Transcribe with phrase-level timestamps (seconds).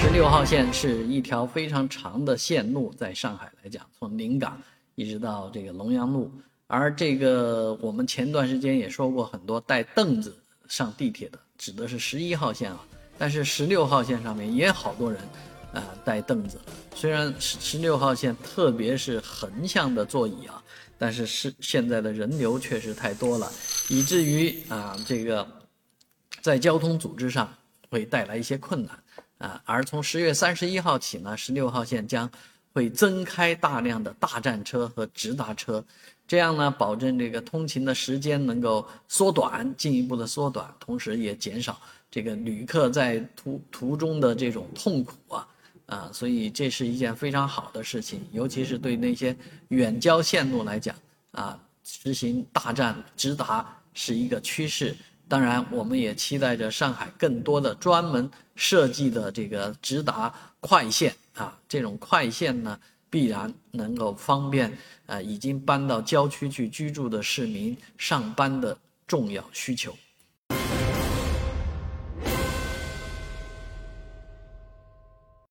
[0.00, 4.60] 十六号线是一条非常长的线路，在上海来讲，从临港
[4.94, 6.30] 一直到这个龙阳路。
[6.68, 10.36] 而这个我们前段时间也说过，很多带凳子
[10.68, 12.84] 上地铁的，指的是十一号线啊。
[13.18, 15.20] 但是十六号线上面也好多人，
[15.72, 16.58] 啊，带凳子。
[16.94, 20.62] 虽然十十六号线特别是横向的座椅啊，
[20.96, 23.50] 但是是现在的人流确实太多了，
[23.88, 25.46] 以至于啊，这个
[26.40, 27.52] 在交通组织上
[27.90, 28.96] 会带来一些困难。
[29.38, 32.28] 啊，而从十月三十一号起呢，十六号线将
[32.72, 35.84] 会增开大量的大站车和直达车，
[36.26, 41.80] 这样呢，保证这个通勤的时间能够缩短，进一步的缩短，同时也减少
[42.10, 45.48] 这个旅客在途途中的这种痛苦啊
[45.86, 49.36] 啊，所以这是一件非常好的事情，尤其是对那些
[49.68, 50.94] 远郊线路来讲
[51.32, 54.96] 啊，实行大站直达是一个趋势。
[55.28, 69.94] 当然，我们也期待着上海更多的专门设计的这个直达快线啊，这种快线呢，必然能够方便呃已经搬到郊区去居住的市民上班的重要需求。